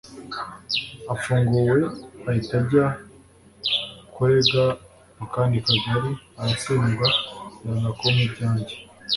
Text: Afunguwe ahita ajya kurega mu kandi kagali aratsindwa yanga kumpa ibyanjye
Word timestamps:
Afunguwe 1.13 1.75
ahita 2.27 2.55
ajya 2.61 2.85
kurega 4.13 4.63
mu 5.17 5.25
kandi 5.35 5.55
kagali 5.67 6.11
aratsindwa 6.39 7.07
yanga 7.63 7.91
kumpa 7.99 8.21
ibyanjye 8.27 8.75